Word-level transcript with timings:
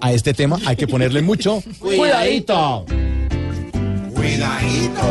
a 0.00 0.12
este 0.12 0.34
tema 0.34 0.58
hay 0.66 0.76
que 0.76 0.86
ponerle 0.86 1.22
mucho 1.22 1.62
cuidadito. 1.78 2.84
Cuidadito. 4.14 5.02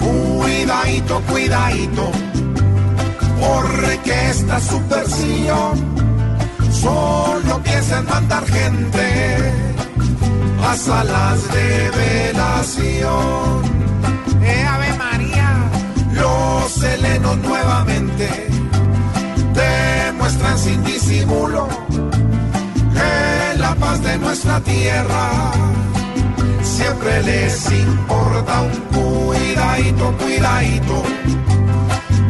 Cuidadito, 0.00 1.20
cuidadito. 1.28 2.10
Porque 3.40 4.30
esta 4.30 4.60
subversión 4.60 5.96
solo 6.70 7.62
piensa 7.62 7.98
en 7.98 8.06
mandar 8.06 8.46
gente 8.46 9.52
a 10.62 10.76
salas 10.76 11.52
de 11.52 11.90
velación. 11.90 13.62
¡Eh, 14.42 14.64
Ave 14.68 14.92
María! 14.94 15.70
Los 16.12 16.82
helenos 16.82 17.36
nuevamente 17.38 18.28
demuestran 19.54 20.58
sin 20.58 20.84
disimulo 20.84 21.68
nuestra 24.26 24.60
tierra 24.60 25.30
siempre 26.60 27.22
les 27.22 27.70
importa 27.70 28.62
un 28.62 28.72
cuidadito, 28.96 30.12
cuidadito, 30.18 31.02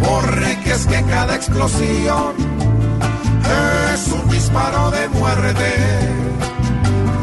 porque 0.01 0.73
es 0.73 0.87
que 0.87 1.03
cada 1.05 1.35
explosión 1.35 2.35
es 3.95 4.13
un 4.13 4.29
disparo 4.29 4.91
de 4.91 5.09
muerte 5.09 5.73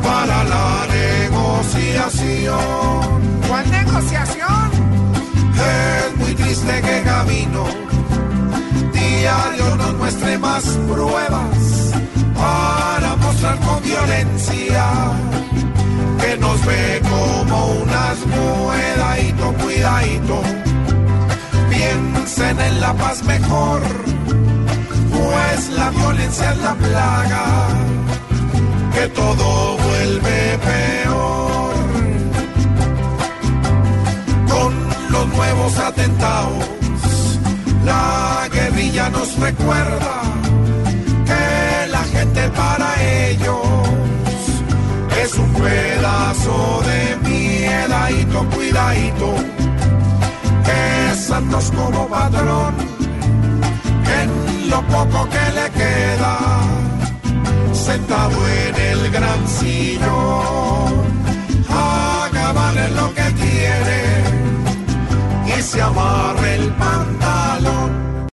para 0.02 0.44
la 0.44 0.88
negociación. 1.02 2.60
¿Cuál 3.48 3.70
negociación? 3.70 4.72
Es 5.70 6.18
muy 6.18 6.34
triste 6.34 6.82
que 6.82 7.04
Gabino 7.04 7.66
diario 8.92 9.76
nos 9.76 9.94
muestre 9.98 10.40
más 10.40 10.64
pruebas 10.90 11.74
con 13.58 13.82
violencia 13.84 14.86
que 16.20 16.38
nos 16.38 16.66
ve 16.66 17.02
como 17.04 17.68
unas 17.84 18.18
cuidadito, 18.34 19.54
cuidadito. 19.64 20.42
Piensen 21.70 22.60
en 22.60 22.82
la 22.82 22.94
paz 22.94 23.24
mejor, 23.24 23.82
pues 25.12 25.70
la 25.70 25.90
violencia 25.90 26.52
es 26.52 26.58
la 26.60 26.74
plaga 26.76 27.46
que 28.94 29.08
todo 29.10 29.78
vuelve 29.78 30.60
peor. 30.70 31.74
Con 34.48 34.74
los 35.10 35.28
nuevos 35.28 35.78
atentados, 35.80 36.66
la 37.86 38.48
guerrilla 38.52 39.10
nos 39.10 39.38
recuerda 39.40 40.22
que 41.26 41.88
la 41.92 42.04
gente 42.04 42.50
para 42.50 42.90
ellos 43.02 43.43
cuidadito, 48.46 49.36
que 50.66 51.16
Santos 51.16 51.72
como 51.76 52.08
patrón, 52.08 52.74
en 54.22 54.70
lo 54.70 54.82
poco 54.88 55.28
que 55.30 55.46
le 55.58 55.70
queda, 55.72 56.38
sentado 57.74 58.38
en 58.48 58.76
el 58.76 59.12
gran 59.12 59.48
sillón, 59.48 60.94
haga 61.70 62.52
valer 62.54 62.92
lo 62.92 63.14
que 63.14 63.28
quiere 63.34 64.04
y 65.58 65.62
se 65.62 65.82
amarre 65.82 66.56
el 66.56 66.72
pan 66.74 67.20